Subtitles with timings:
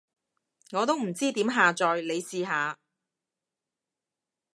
[0.71, 2.79] 我都唔知點下載，你試下？